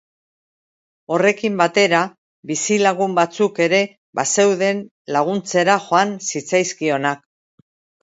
[1.15, 1.99] Horrekin batera,
[2.53, 3.83] bizilagun batzuk ere
[4.23, 4.83] bazeuden,
[5.19, 7.27] laguntzera joan zitzaizkionak.